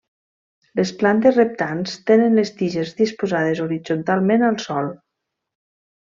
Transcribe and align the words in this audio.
Les 0.79 0.91
plantes 1.01 1.35
reptants 1.39 1.91
tenen 2.11 2.39
les 2.41 2.51
tiges 2.61 2.93
disposades 3.05 3.61
horitzontalment 3.67 4.47
al 4.53 4.57
sòl. 4.69 4.89